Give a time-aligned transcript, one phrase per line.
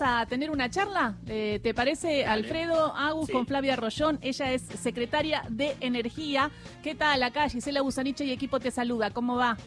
[0.00, 2.24] a tener una charla, eh, ¿te parece?
[2.24, 3.32] Alfredo Agus Sí.
[3.32, 6.50] con Flavia Rollón, ella es secretaria de Energía.
[6.82, 7.46] ¿Qué tal acá?
[7.50, 9.58] Gisela Busaniche y equipo te saluda, ¿cómo va?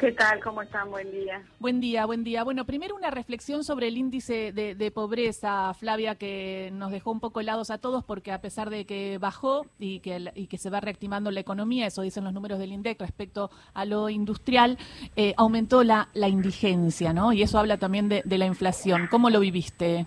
[0.00, 0.40] ¿Qué tal?
[0.42, 0.90] ¿Cómo están?
[0.90, 1.42] Buen día.
[1.60, 2.42] Buen día, buen día.
[2.42, 7.20] Bueno, primero una reflexión sobre el índice de, de pobreza, Flavia, que nos dejó un
[7.20, 10.58] poco helados a todos porque a pesar de que bajó y que, el- y que
[10.58, 14.76] se va reactivando la economía, eso dicen los números del INDEC respecto a lo industrial,
[15.14, 17.32] eh, aumentó la, la indigencia, ¿no?
[17.32, 19.06] Y eso habla también de, de la inflación.
[19.08, 20.06] ¿Cómo lo viviste?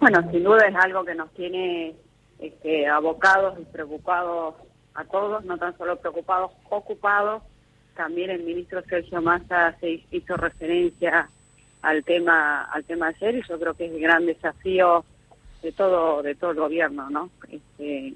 [0.00, 1.94] Bueno, sin duda es algo que nos tiene
[2.38, 4.54] este, abocados y preocupados
[4.94, 7.42] a todos, no tan solo preocupados, ocupados.
[7.94, 11.28] También el ministro Sergio Massa se hizo referencia
[11.82, 15.04] al tema al tema ayer y yo creo que es el gran desafío
[15.62, 17.30] de todo de todo el gobierno, ¿no?
[17.50, 18.14] Este,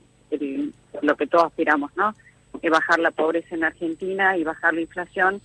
[1.03, 2.15] lo que todos aspiramos, ¿no?
[2.63, 5.41] Es bajar la pobreza en Argentina y bajar la inflación,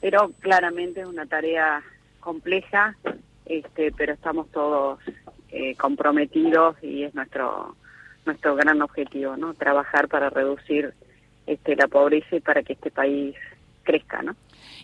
[0.00, 1.82] pero claramente es una tarea
[2.20, 2.96] compleja,
[3.46, 5.00] este, pero estamos todos
[5.50, 7.76] eh, comprometidos y es nuestro
[8.24, 9.54] nuestro gran objetivo, ¿no?
[9.54, 10.94] Trabajar para reducir
[11.46, 13.36] este, la pobreza y para que este país
[13.84, 14.34] crezca, ¿no?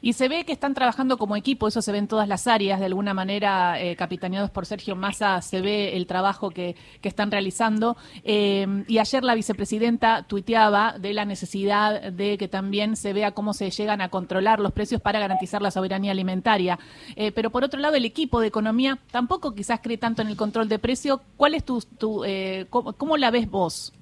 [0.03, 2.81] Y se ve que están trabajando como equipo, eso se ve en todas las áreas,
[2.81, 7.31] de alguna manera, eh, capitaneados por Sergio Massa, se ve el trabajo que, que están
[7.31, 7.97] realizando.
[8.25, 13.53] Eh, y ayer la vicepresidenta tuiteaba de la necesidad de que también se vea cómo
[13.53, 16.79] se llegan a controlar los precios para garantizar la soberanía alimentaria.
[17.17, 20.37] Eh, pero por otro lado, el equipo de economía tampoco quizás cree tanto en el
[20.37, 21.21] control de precio.
[21.37, 22.25] ¿Cuál es tu, tu
[22.71, 23.93] cómo la ves vos?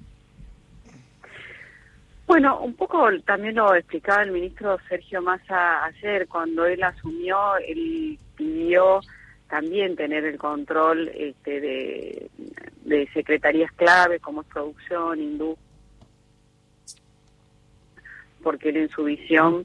[2.29, 8.19] Bueno, un poco también lo explicaba el ministro Sergio Massa ayer, cuando él asumió, él
[8.37, 9.01] pidió
[9.49, 12.31] también tener el control este, de,
[12.85, 15.67] de secretarías clave como es producción, industria,
[18.43, 19.65] porque él en su visión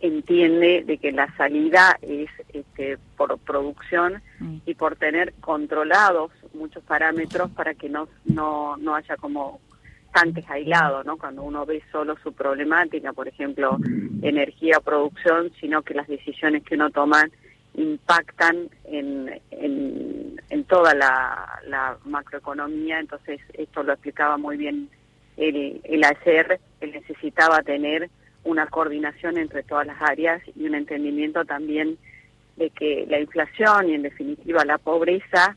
[0.00, 4.56] entiende de que la salida es este, por producción Mm.
[4.64, 9.60] y por tener controlados muchos parámetros para que no, no, no haya como
[10.12, 11.16] tanques aislados, ¿no?
[11.16, 13.78] Cuando uno ve solo su problemática, por ejemplo,
[14.22, 17.28] energía producción, sino que las decisiones que uno toma
[17.74, 24.88] impactan en, en, en toda la, la macroeconomía, entonces esto lo explicaba muy bien
[25.36, 28.10] el, el ayer, él necesitaba tener
[28.44, 31.98] una coordinación entre todas las áreas y un entendimiento también
[32.56, 35.56] de que la inflación y en definitiva la pobreza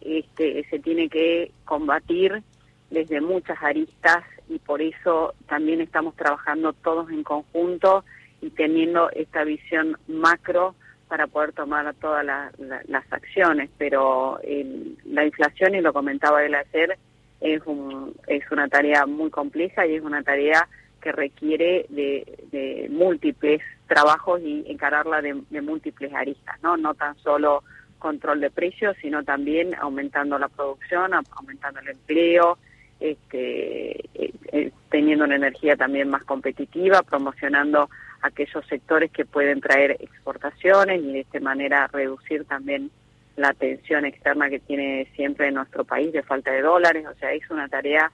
[0.00, 2.42] este, se tiene que combatir
[2.92, 8.04] desde muchas aristas y por eso también estamos trabajando todos en conjunto
[8.40, 10.74] y teniendo esta visión macro
[11.08, 13.70] para poder tomar todas la- la- las acciones.
[13.78, 16.98] Pero el- la inflación, y lo comentaba él ayer,
[17.40, 20.68] es, un, es una tarea muy compleja y es una tarea
[21.00, 26.76] que requiere de, de múltiples trabajos y encararla de, de múltiples aristas, ¿no?
[26.76, 27.62] No tan solo
[27.98, 32.58] control de precios, sino también aumentando la producción, aumentando el empleo,
[33.02, 37.90] este, eh, eh, teniendo una energía también más competitiva, promocionando
[38.22, 42.90] aquellos sectores que pueden traer exportaciones y de esta manera reducir también
[43.36, 47.04] la tensión externa que tiene siempre nuestro país de falta de dólares.
[47.10, 48.12] O sea, es una tarea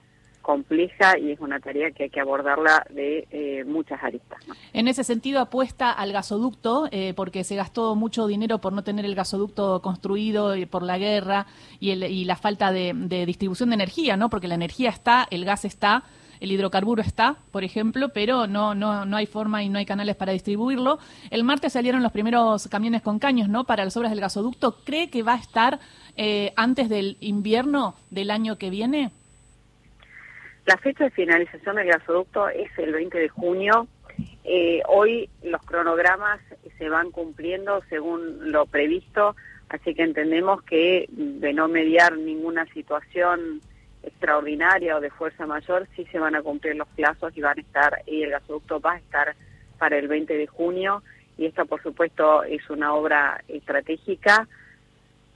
[0.53, 4.39] compleja y es una tarea que hay que abordarla de eh, muchas aristas.
[4.73, 9.05] En ese sentido, apuesta al gasoducto, eh, porque se gastó mucho dinero por no tener
[9.05, 11.45] el gasoducto construido por la guerra
[11.79, 14.31] y, el- y la falta de, de distribución de energía, ¿no?
[14.31, 16.01] Porque la energía está, el gas está,
[16.39, 20.15] el hidrocarburo está, por ejemplo, pero no, no, no hay forma y no hay canales
[20.15, 20.97] para distribuirlo.
[21.29, 23.65] El martes salieron los primeros camiones con caños, ¿no?
[23.65, 24.77] Para las obras del gasoducto.
[24.83, 25.79] ¿Cree que va a estar
[26.15, 29.11] eh, antes del invierno del año que viene?
[30.69, 33.87] La fecha de finalización del gasoducto es el 20 de junio.
[34.43, 36.39] Eh, hoy los cronogramas
[36.77, 39.35] se van cumpliendo según lo previsto,
[39.69, 43.61] así que entendemos que de no mediar ninguna situación
[44.03, 47.61] extraordinaria o de fuerza mayor, sí se van a cumplir los plazos y van a
[47.61, 49.35] estar, y el gasoducto va a estar
[49.79, 51.01] para el 20 de junio,
[51.35, 54.47] y esta por supuesto es una obra estratégica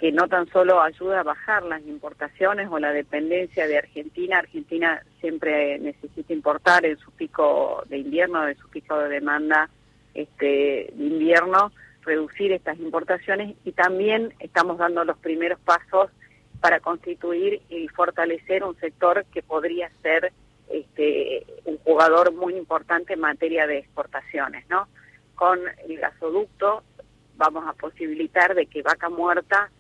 [0.03, 5.01] que no tan solo ayuda a bajar las importaciones o la dependencia de Argentina, Argentina
[5.21, 9.69] siempre necesita importar en su pico de invierno, en su pico de demanda
[10.13, 11.71] este, de invierno,
[12.01, 16.09] reducir estas importaciones y también estamos dando los primeros pasos
[16.59, 20.33] para constituir y fortalecer un sector que podría ser
[20.69, 24.85] este, un jugador muy importante en materia de exportaciones, ¿no?
[25.35, 26.83] Con el gasoducto
[27.37, 29.71] vamos a posibilitar de que Vaca Muerta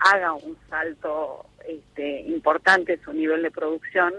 [0.00, 4.14] haga un salto este, importante su nivel de producción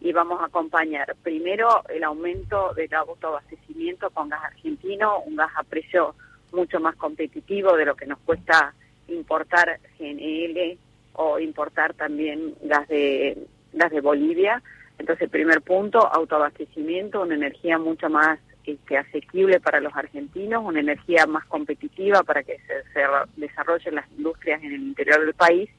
[0.00, 5.62] y vamos a acompañar primero el aumento del autoabastecimiento con gas argentino, un gas a
[5.62, 6.14] precio
[6.52, 8.74] mucho más competitivo de lo que nos cuesta
[9.08, 10.78] importar GNL
[11.14, 14.62] o importar también gas de, gas de Bolivia.
[14.98, 21.26] Entonces, primer punto, autoabastecimiento, una energía mucho más este, asequible para los argentinos, una energía
[21.26, 23.00] más competitiva para que se, se
[23.36, 25.70] desarrollen las industrias en el interior del país.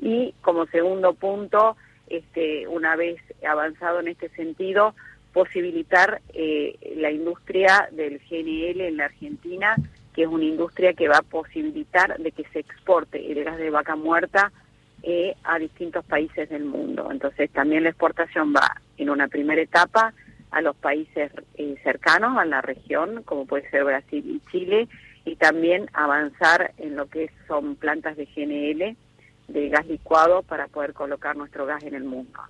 [0.00, 1.76] Y como segundo punto,
[2.08, 4.94] este, una vez avanzado en este sentido,
[5.32, 9.76] posibilitar eh, la industria del GNL en la Argentina,
[10.14, 13.68] que es una industria que va a posibilitar de que se exporte el gas de
[13.68, 14.50] vaca muerta
[15.02, 17.08] eh, a distintos países del mundo.
[17.10, 20.14] Entonces también la exportación va en una primera etapa
[20.56, 24.88] a los países eh, cercanos, a la región, como puede ser Brasil y Chile,
[25.26, 28.96] y también avanzar en lo que son plantas de GNL,
[29.52, 32.40] de gas licuado, para poder colocar nuestro gas en el mundo.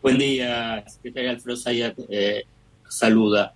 [0.00, 1.58] Buen día, secretaria Alfredo
[2.08, 2.44] eh,
[2.88, 3.54] saluda.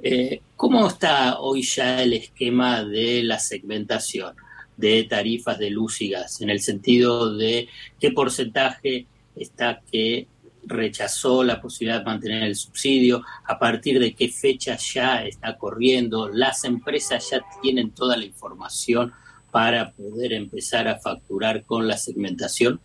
[0.00, 4.36] Eh, ¿Cómo está hoy ya el esquema de la segmentación
[4.76, 6.40] de tarifas de luz y gas?
[6.40, 7.68] En el sentido de
[7.98, 10.28] qué porcentaje está que
[10.70, 16.28] rechazó la posibilidad de mantener el subsidio, a partir de qué fecha ya está corriendo,
[16.28, 19.12] las empresas ya tienen toda la información
[19.50, 22.80] para poder empezar a facturar con la segmentación?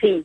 [0.00, 0.24] Sí,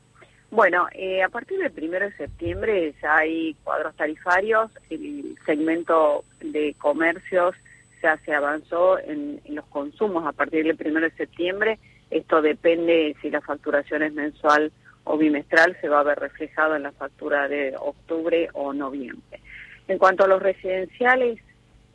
[0.50, 6.76] bueno, eh, a partir del primero de septiembre ya hay cuadros tarifarios, el segmento de
[6.78, 7.56] comercios
[8.02, 11.80] ya se avanzó en, en los consumos a partir del primero de septiembre.
[12.10, 14.72] Esto depende si la facturación es mensual
[15.08, 19.40] o bimestral se va a ver reflejado en la factura de octubre o noviembre.
[19.88, 21.40] En cuanto a los residenciales,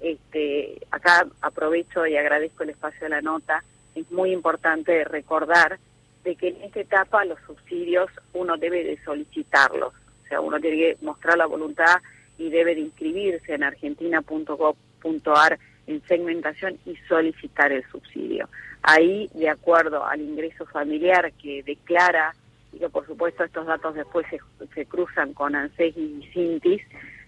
[0.00, 3.62] este, acá aprovecho y agradezco el espacio de la nota,
[3.94, 5.78] es muy importante recordar
[6.24, 10.76] de que en esta etapa los subsidios uno debe de solicitarlos, o sea, uno tiene
[10.76, 11.96] que mostrar la voluntad
[12.38, 18.48] y debe de inscribirse en argentina.gov.ar en segmentación y solicitar el subsidio.
[18.82, 22.34] Ahí, de acuerdo al ingreso familiar que declara
[22.72, 24.26] y que por supuesto estos datos después
[24.74, 26.82] se, cruzan con ANSES y CINTIS,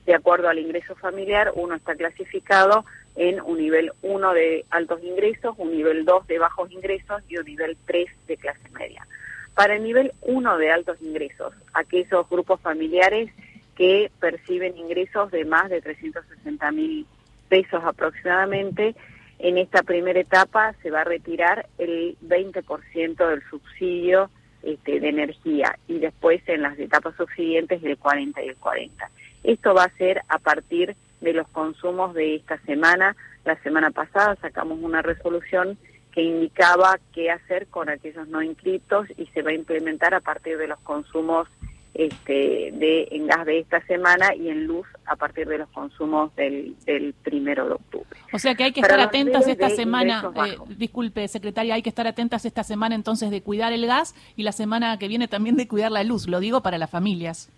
[0.07, 2.85] de acuerdo al ingreso familiar, uno está clasificado
[3.17, 7.45] en un nivel 1 de altos ingresos, un nivel 2 de bajos ingresos y un
[7.45, 9.07] nivel 3 de clase media.
[9.55, 13.31] Para el nivel 1 de altos ingresos, aquellos grupos familiares
[13.77, 17.07] que perciben ingresos de más de 360 mil
[17.49, 18.95] pesos aproximadamente,
[19.39, 24.31] en esta primera etapa se va a retirar el 20% del subsidio
[24.65, 29.11] este, de energía y después en las etapas subsiguientes el 40 y el 40.
[29.43, 33.17] Esto va a ser a partir de los consumos de esta semana.
[33.45, 35.77] La semana pasada sacamos una resolución
[36.13, 40.57] que indicaba qué hacer con aquellos no inscritos y se va a implementar a partir
[40.59, 41.49] de los consumos
[41.95, 46.35] este, de en gas de esta semana y en luz a partir de los consumos
[46.35, 48.19] del, del primero de octubre.
[48.33, 52.09] O sea que hay que estar atentas esta semana, eh, disculpe secretaria, hay que estar
[52.09, 55.69] atentas esta semana entonces de cuidar el gas y la semana que viene también de
[55.69, 57.49] cuidar la luz, lo digo para las familias.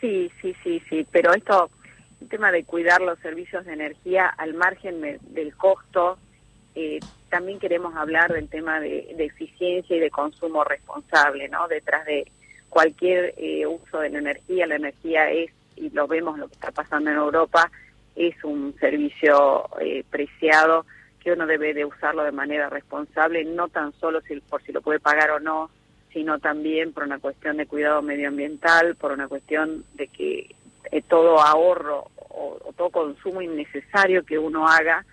[0.00, 1.68] Sí, sí, sí, sí, pero esto,
[2.20, 6.16] el tema de cuidar los servicios de energía al margen del costo,
[6.76, 11.66] eh, también queremos hablar del tema de, de eficiencia y de consumo responsable, ¿no?
[11.66, 12.30] Detrás de
[12.68, 14.66] cualquier eh, uso de la energía.
[14.66, 17.70] La energía es, y lo vemos lo que está pasando en Europa,
[18.14, 20.86] es un servicio eh, preciado
[21.20, 24.80] que uno debe de usarlo de manera responsable, no tan solo si, por si lo
[24.80, 25.70] puede pagar o no,
[26.12, 30.54] sino también por una cuestión de cuidado medioambiental, por una cuestión de que
[30.90, 35.04] eh, todo ahorro o, todo consumo innecesario que uno haga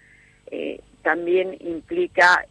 [0.48, 2.46] eh, también implica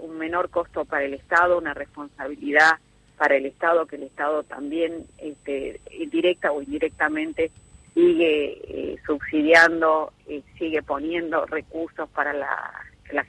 [0.00, 2.78] un menor costo para el Estado, una responsabilidad
[3.18, 7.50] para el Estado, que el Estado también, este, directa o indirectamente,
[7.92, 12.72] sigue eh, subsidiando, y sigue poniendo recursos para la,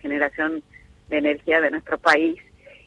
[0.02, 0.62] generación
[1.08, 2.38] de energía de nuestro país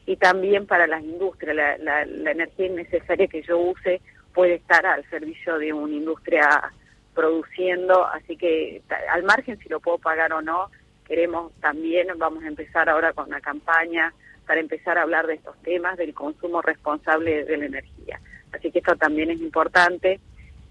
[0.06, 1.56] y también para las industrias.
[1.56, 4.00] La, la, la energía innecesaria que yo use
[4.34, 6.72] puede estar al servicio de una industria
[7.14, 10.70] produciendo, así que al margen si lo puedo pagar o no,
[11.06, 14.12] queremos también, vamos a empezar ahora con una campaña
[14.46, 18.20] para empezar a hablar de estos temas del consumo responsable de la energía.
[18.52, 20.20] Así que esto también es importante.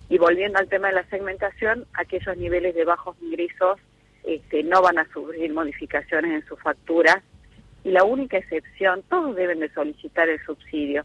[0.10, 3.80] Y volviendo al tema de la segmentación, aquellos niveles de bajos ingresos
[4.24, 7.24] este, no van a sufrir modificaciones en sus facturas
[7.84, 11.04] y la única excepción, todos deben de solicitar el subsidio,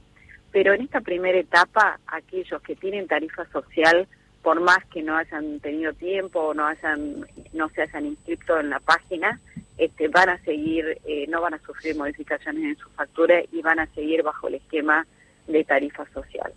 [0.52, 4.06] pero en esta primera etapa aquellos que tienen tarifa social,
[4.46, 8.70] por más que no hayan tenido tiempo o no hayan no se hayan inscrito en
[8.70, 9.40] la página,
[9.76, 13.80] este, van a seguir, eh, no van a sufrir modificaciones en su factura y van
[13.80, 15.04] a seguir bajo el esquema
[15.48, 16.52] de tarifa social.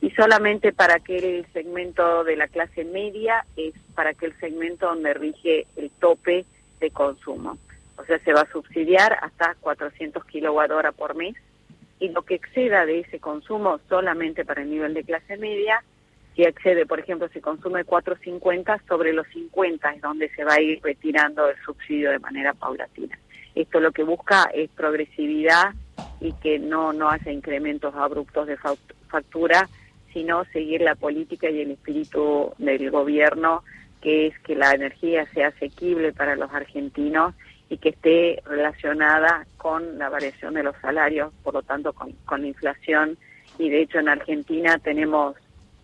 [0.00, 5.66] Y solamente para aquel segmento de la clase media es para aquel segmento donde rige
[5.76, 6.46] el tope
[6.80, 7.58] de consumo.
[7.98, 11.36] O sea, se va a subsidiar hasta 400 kilowatt hora por mes
[12.00, 15.84] y lo que exceda de ese consumo solamente para el nivel de clase media,
[16.34, 20.60] si excede, por ejemplo, si consume 4.50, sobre los 50 es donde se va a
[20.60, 23.18] ir retirando el subsidio de manera paulatina.
[23.54, 25.74] Esto lo que busca es progresividad
[26.20, 28.56] y que no, no haya incrementos abruptos de
[29.08, 29.68] factura,
[30.12, 33.62] sino seguir la política y el espíritu del gobierno,
[34.00, 37.34] que es que la energía sea asequible para los argentinos
[37.68, 42.46] y que esté relacionada con la variación de los salarios, por lo tanto con, la
[42.46, 43.16] inflación.
[43.58, 45.36] Y de hecho en Argentina tenemos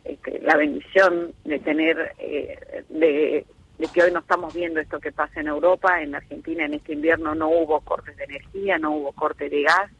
[0.05, 3.45] este, la bendición de tener, eh, de,
[3.93, 6.03] que hoy no estamos viendo esto que pasa en Europa.
[6.03, 9.91] En Argentina en este invierno no hubo cortes de energía, no hubo corte de gas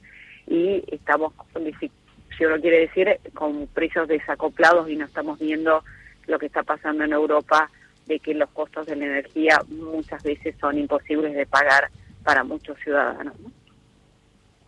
[0.47, 1.33] y estamos,
[2.37, 5.85] si uno quiere decir, con precios desacoplados y no estamos viendo
[6.27, 7.71] lo que está pasando en Europa
[8.07, 11.91] de que los costos de la energía muchas veces son imposibles de pagar
[12.25, 13.35] para muchos ciudadanos.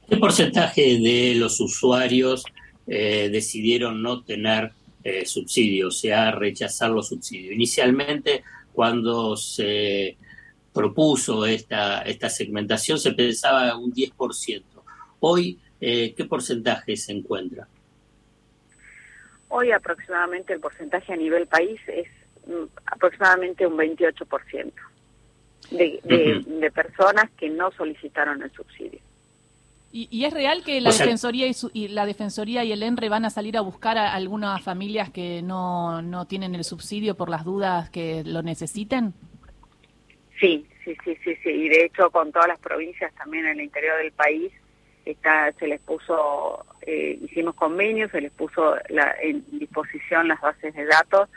[0.08, 2.44] ¿Qué porcentaje de los usuarios
[2.86, 4.72] eh, decidieron no tener
[5.04, 7.54] eh, subsidios, o sea, rechazar los subsidios?
[7.54, 10.16] Inicialmente, cuando se
[10.73, 14.62] propuso esta, esta segmentación, se pensaba un 10%.
[15.21, 17.68] Hoy, eh, ¿qué porcentaje se encuentra?
[19.49, 22.09] Hoy aproximadamente el porcentaje a nivel país es
[22.47, 24.73] Mm, aproximadamente un 28%
[25.71, 28.99] de, de, de personas que no solicitaron el subsidio.
[29.94, 33.58] ¿Y, es real que la defensoría y, la defensoría y el ENRE van a salir
[33.58, 38.25] a buscar a algunas familias que no, no tienen el subsidio por las dudas que
[38.25, 39.12] lo necesiten?
[40.40, 41.50] Sí, sí, sí, sí, sí.
[41.50, 44.50] Y de hecho con todas las provincias también en el interior del país
[45.04, 50.75] está se les puso, eh, hicimos convenios, se les puso la, en disposición las bases
[50.75, 51.28] de datos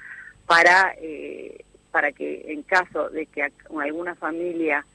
[0.45, 4.85] para, eh, para que en caso de que alguna familia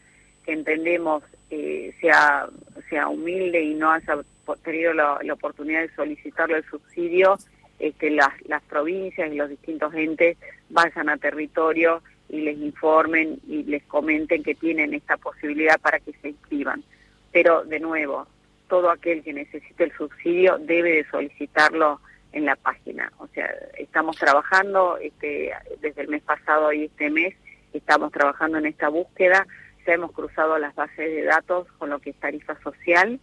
[0.50, 2.48] que entendemos eh, sea,
[2.88, 4.18] sea humilde y no haya
[4.64, 7.38] tenido la, oportunidad de solicitarle el subsidio,
[7.78, 10.36] este, las, las provincias y los distintos entes
[10.70, 16.12] vayan a territorio y les informen y les comenten que tienen esta posibilidad para que
[16.14, 16.82] se inscriban.
[17.30, 18.26] Pero, de nuevo,
[18.68, 22.00] todo aquel que necesite el subsidio debe de solicitarlo
[22.32, 23.12] en la página.
[23.18, 27.36] O sea, estamos trabajando este, desde el mes pasado y este mes,
[27.72, 29.46] estamos trabajando en esta búsqueda.
[29.90, 33.18] Ya hemos cruzado las bases de datos con lo que es tarifa social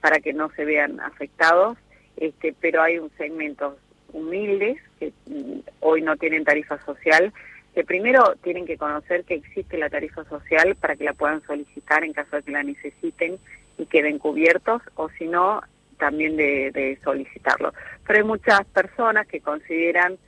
[0.00, 1.76] para que no se vean afectados,
[2.16, 3.74] este, pero hay un segmentos
[4.12, 7.32] humildes que mm, hoy no tienen tarifa social,
[7.74, 12.04] que primero tienen que conocer que existe la tarifa social para que la puedan solicitar
[12.04, 13.40] en caso de que la necesiten
[13.76, 15.60] y queden cubiertos, o si no,
[15.98, 17.74] también de, solicitarlo.
[18.06, 20.18] Pero hay muchas personas que consideran,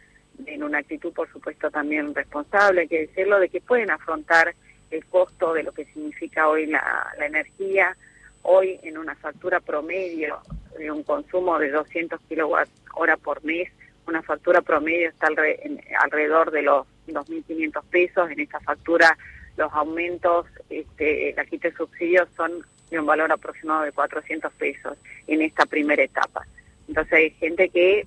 [0.44, 4.56] en una actitud por supuesto también responsable, hay que decirlo, de que pueden afrontar
[4.90, 7.96] el costo de lo que significa hoy la, energía.
[8.42, 10.38] Hoy en una factura promedio
[10.78, 13.70] de un consumo de 200 kilowatt hora por mes,
[14.06, 15.28] una factura promedio está
[16.00, 18.30] alrededor de los 2.500 pesos.
[18.30, 19.16] En esta factura
[19.56, 22.52] los aumentos, este, la quita de subsidios son
[22.90, 26.46] de un valor aproximado de 400 pesos en esta primera etapa.
[26.86, 28.06] Entonces hay gente que,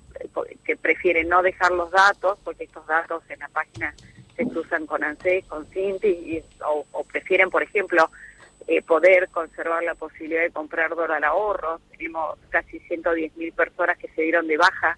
[0.64, 3.92] que prefiere no dejar los datos, porque estos datos en la página
[4.38, 8.08] se cruzan con ANSES, con CINTI, y, o, prefieren, por ejemplo,
[8.68, 11.80] eh, poder conservar la posibilidad de comprar dólar ahorro.
[11.90, 14.96] Tenemos casi 110 mil personas que se dieron de baja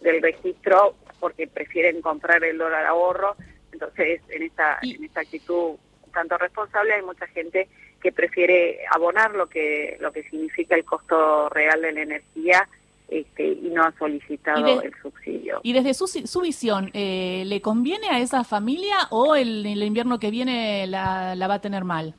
[0.00, 3.36] del registro porque prefieren comprar el dólar ahorro.
[3.72, 5.76] Entonces, en esta, en esta actitud
[6.12, 7.68] tanto responsable hay mucha gente
[8.00, 12.68] que prefiere abonar lo que lo que significa el costo real de la energía
[13.08, 15.60] este, y no ha solicitado el subsidio.
[15.62, 20.18] Y desde su, su visión, eh, ¿le conviene a esa familia o el, el invierno
[20.18, 22.14] que viene la, la, va a tener mal?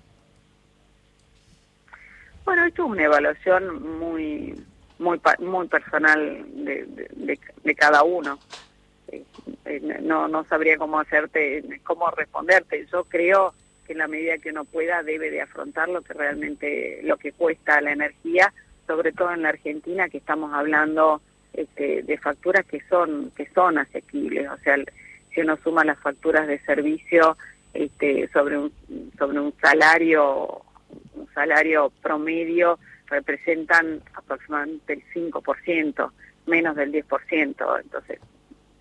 [2.43, 4.55] Bueno, esto es una evaluación muy
[4.97, 8.39] muy muy personal de, de, de, cada uno.
[9.09, 9.23] Eh,
[9.65, 12.87] eh, no no sabría cómo hacerte, cómo responderte.
[12.91, 13.53] Yo creo
[13.85, 17.31] que en la medida que uno pueda debe de afrontar lo que realmente lo que
[17.31, 18.51] cuesta la energía,
[18.89, 21.21] sobre todo en la Argentina que estamos hablando
[21.53, 24.77] este, de facturas que son que son asequibles, o sea,
[25.31, 27.37] si uno suma las facturas de servicio
[27.75, 28.73] este, sobre un
[29.19, 30.63] sobre un salario
[31.13, 36.11] un salario promedio representan aproximadamente el 5%,
[36.47, 38.19] menos del 10%, entonces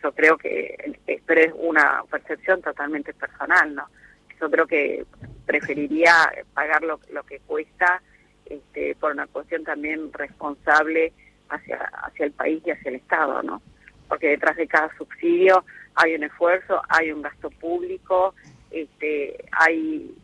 [0.02, 3.84] yo creo que pero es una percepción totalmente personal, ¿no?
[4.40, 5.04] yo creo que
[5.46, 8.02] preferiría pagar lo, que cuesta
[8.48, 11.12] este, por una cuestión también responsable
[11.48, 13.62] hacia, hacia el país y hacia el Estado, ¿no?
[14.08, 15.64] Porque detrás de cada subsidio
[15.94, 18.34] hay un esfuerzo, hay un gasto público,
[18.70, 20.14] este, hay,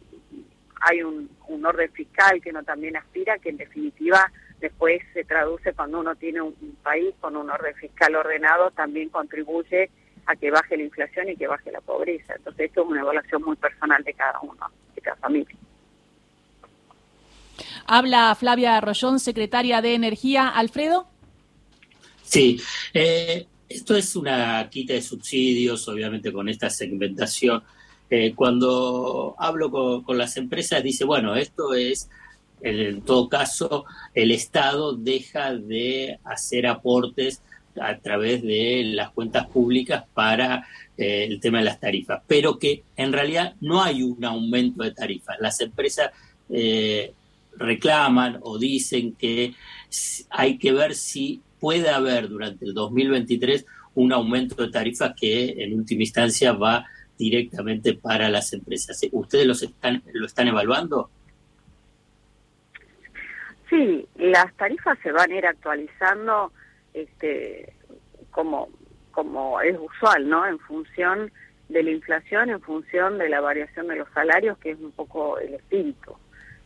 [0.80, 5.72] hay un, un orden fiscal que uno también aspira, que en definitiva después se traduce
[5.74, 9.90] cuando uno tiene un, país con un orden fiscal ordenado, también contribuye
[10.26, 12.34] a que baje la inflación y que baje la pobreza.
[12.36, 15.56] Entonces esto es una evaluación muy personal de cada uno, de cada familia.
[17.86, 20.48] Habla Flavia Arroyón, secretaria de Energía.
[20.48, 21.06] Alfredo.
[22.22, 22.60] Sí,
[22.92, 27.62] eh, esto es una quita de subsidios, obviamente con esta segmentación.
[28.10, 32.08] Eh, cuando hablo con, las empresas, dice, bueno, esto es,
[32.62, 33.84] en todo caso,
[34.14, 37.42] el Estado deja de hacer aportes
[37.80, 42.84] a través de las cuentas públicas para eh, el tema de las tarifas, pero que
[42.96, 45.36] en realidad no hay un aumento de tarifas.
[45.40, 46.10] Las empresas
[47.56, 49.54] reclaman o dicen que
[50.30, 55.78] hay que ver si puede haber durante el 2023 un aumento de tarifas que en
[55.78, 56.84] última instancia va
[57.16, 59.00] directamente para las empresas.
[59.12, 61.10] ¿Ustedes los están, lo están evaluando?
[63.70, 66.52] Sí, las tarifas se van a ir actualizando
[66.92, 67.74] este,
[68.30, 68.68] como,
[69.10, 70.46] como es usual, ¿no?
[70.46, 71.32] En función
[71.68, 75.38] de la inflación, en función de la variación de los salarios, que es un poco
[75.38, 76.16] el espíritu.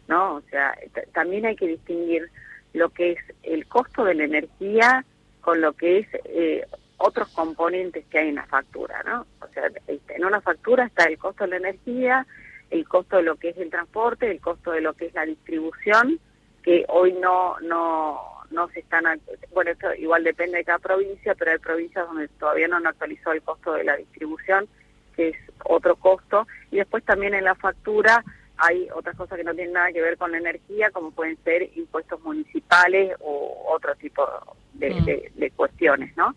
[0.09, 0.37] ¿No?
[0.37, 0.77] O sea,
[1.13, 2.29] también hay que distinguir
[2.73, 5.05] lo que es el costo de la energía
[5.41, 6.67] con lo que es eh,
[6.99, 9.27] otros componentes que hay en la factura, ¿no?
[9.41, 12.27] O sea, este, en una factura está el costo de la energía,
[12.71, 15.25] el costo de lo que es el transporte, el costo de lo que es la
[15.25, 16.19] distribución,
[16.63, 19.05] que hoy no no no se están
[19.53, 23.33] bueno esto igual depende de cada provincia, pero hay provincias donde todavía no han actualizado
[23.33, 24.67] el costo de la distribución,
[25.15, 28.25] que es otro costo, y después también en la factura
[28.59, 31.71] hay otras cosas que no tienen nada que ver con la energía, como pueden ser
[31.77, 34.27] impuestos municipales o otro tipo
[34.75, 35.57] de, mm.
[35.57, 36.35] cuestiones, ¿no?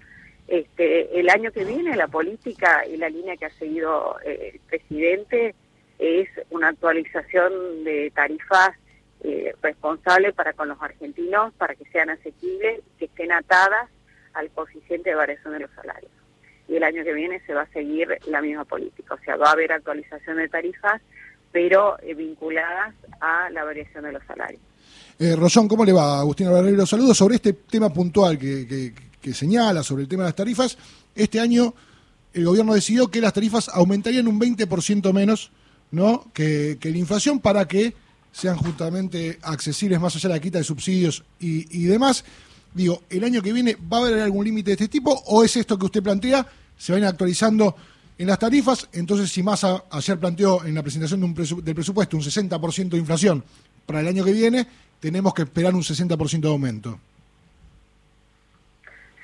[0.47, 4.59] Este, el año que viene la política y la línea que ha seguido eh, el
[4.61, 5.55] presidente
[5.97, 8.71] es una actualización de tarifas
[9.23, 13.89] eh, responsables para con los argentinos, para que sean asequibles, que estén atadas
[14.33, 16.11] al coeficiente de variación de los salarios.
[16.67, 19.49] Y el año que viene se va a seguir la misma política, o sea, va
[19.49, 21.01] a haber actualización de tarifas
[21.51, 24.61] pero eh, vinculadas a la variación de los salarios.
[25.19, 26.19] Eh, Rosón, ¿cómo le va?
[26.19, 27.17] Agustín Barreiro, saludos.
[27.17, 28.93] Sobre este tema puntual que,
[29.33, 30.77] señala, sobre el tema de las tarifas,
[31.13, 31.73] este año
[32.33, 35.51] el gobierno decidió que las tarifas aumentarían un 20% menos
[35.91, 36.31] ¿no?
[36.33, 37.93] Que, la inflación para que
[38.31, 42.23] sean justamente accesibles más allá de la quita de subsidios y, y demás.
[42.73, 45.55] Digo, ¿el año que viene va a haber algún límite de este tipo o es
[45.57, 46.47] esto que usted plantea?
[46.77, 47.75] ¿Se van actualizando
[48.21, 51.33] en las tarifas, entonces si Massa ayer planteó en la presentación de un
[51.65, 53.43] del presupuesto un 60% de inflación
[53.87, 54.67] para el año que viene,
[54.99, 56.99] tenemos que esperar un 60% de aumento.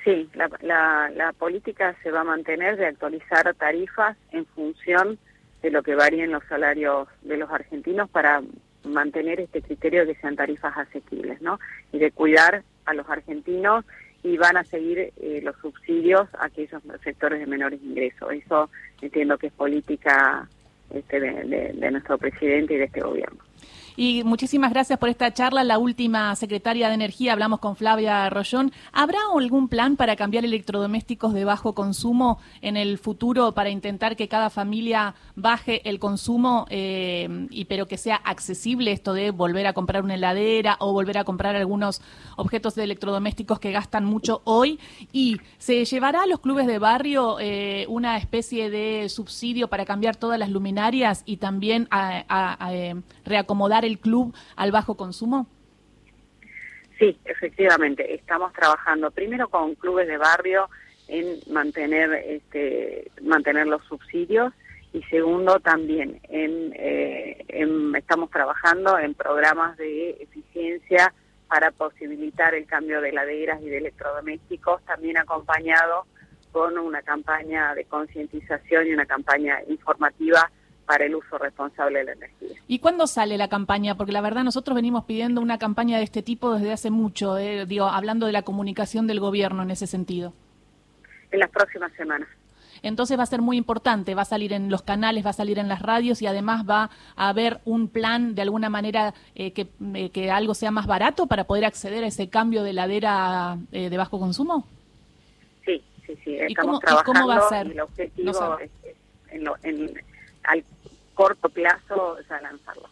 [0.02, 5.16] Sí, la, la, política se va a mantener de actualizar tarifas en función
[5.62, 8.42] de lo que varíen los salarios de los argentinos para
[8.82, 11.60] mantener este criterio de que sean tarifas asequibles, ¿no?
[11.92, 13.84] Y de cuidar a los argentinos
[14.28, 18.30] y van a seguir eh, los subsidios a aquellos sectores de menores ingresos.
[18.32, 20.48] Eso entiendo que es política
[20.90, 23.47] este, de nuestro presidente y de este gobierno.
[24.00, 25.64] Y muchísimas gracias por esta charla.
[25.64, 28.70] La última secretaria de Energía, hablamos con Flavia Rollón.
[28.92, 34.28] ¿Habrá algún plan para cambiar electrodomésticos de bajo consumo en el futuro para intentar que
[34.28, 39.72] cada familia baje el consumo, eh, y pero que sea accesible esto de volver a
[39.72, 42.00] comprar una heladera o volver a comprar algunos
[42.36, 44.78] objetos de electrodomésticos que gastan mucho hoy?
[45.12, 50.14] ¿Y se llevará a los clubes de barrio eh, una especie de subsidio para cambiar
[50.14, 55.46] todas las luminarias y también a, eh, reacomodar el club al bajo consumo?
[56.98, 60.68] Sí, efectivamente, estamos trabajando primero con clubes de barrio
[61.06, 64.52] en mantener este mantener los subsidios
[64.92, 67.44] y segundo también en, eh,
[67.96, 71.12] estamos trabajando en programas de eficiencia
[71.48, 76.04] para posibilitar el cambio de heladeras y de electrodomésticos también acompañado
[76.52, 80.50] con una campaña de concientización y una campaña informativa
[80.88, 82.56] para el uso responsable de la energía.
[82.66, 83.94] ¿Y cuándo sale la campaña?
[83.94, 87.66] Porque la verdad nosotros venimos pidiendo una campaña de este tipo desde hace mucho, eh,
[87.66, 90.32] digo, hablando de la comunicación del gobierno en ese sentido.
[91.30, 92.26] En las próximas semanas.
[92.82, 95.58] Entonces va a ser muy importante, va a salir en los canales, va a salir
[95.58, 99.68] en las radios y además va a haber un plan de alguna manera eh, que,
[99.94, 103.94] eh, que, algo sea más barato para poder acceder a ese cambio de ladera de
[103.94, 104.66] bajo consumo.
[105.66, 106.36] Sí, sí, sí.
[106.38, 107.66] Estamos ¿Y cómo, va a ser?
[107.72, 108.58] el objetivo
[110.48, 110.64] al
[111.18, 112.88] corto plazo ya lanzarlo.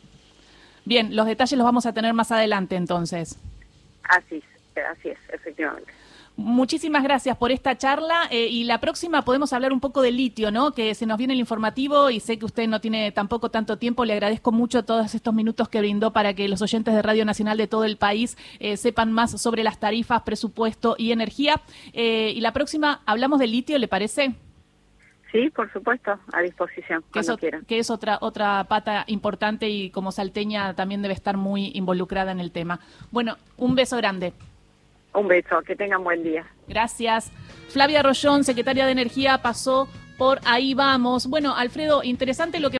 [0.84, 3.38] Bien, los detalles los vamos a tener más adelante entonces.
[4.02, 4.42] Así
[4.74, 5.92] es, así es, efectivamente.
[6.34, 10.50] Muchísimas gracias por esta charla eh, y la próxima podemos hablar un poco del litio,
[10.50, 10.72] ¿no?
[10.72, 14.04] Que se nos viene el informativo y sé que usted no tiene tampoco tanto tiempo.
[14.04, 17.56] Le agradezco mucho todos estos minutos que brindó para que los oyentes de Radio Nacional
[17.56, 21.62] de todo el país eh, sepan más sobre las tarifas, presupuesto y energía.
[21.92, 24.34] Eh, y la próxima hablamos del litio, ¿le parece?
[25.36, 27.04] Sí, por supuesto, a disposición.
[27.12, 27.30] Que es,
[27.68, 32.40] que es otra otra pata importante y como salteña también debe estar muy involucrada en
[32.40, 32.80] el tema.
[33.10, 34.32] Bueno, un beso grande.
[35.12, 36.46] Un beso, que tengan buen día.
[36.68, 37.30] Gracias.
[37.68, 41.26] Flavia Rollón, secretaria de Energía, pasó por ahí vamos.
[41.26, 42.74] Bueno, Alfredo, interesante lo que